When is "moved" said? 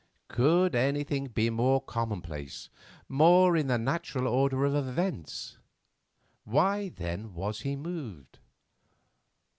7.75-8.39